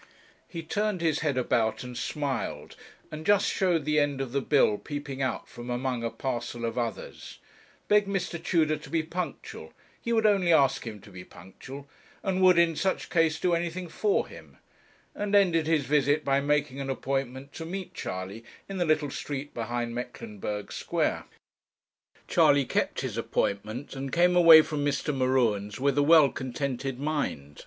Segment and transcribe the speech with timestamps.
[0.47, 2.75] He turned his head about and smiled,
[3.11, 6.75] and just showed the end of the bill peeping out from among a parcel of
[6.75, 7.37] others,
[7.87, 8.43] begged Mr.
[8.43, 11.87] Tudor to be punctual, he would only ask him to be punctual,
[12.23, 14.57] and would in such case do anything for him,
[15.13, 19.53] and ended his visit by making an appointment to meet Charley in the little street
[19.53, 21.25] behind Mecklenburg Square.
[22.27, 25.15] Charley kept his appointment, and came away from Mr.
[25.15, 27.59] M'Ruen's with a well contented mind.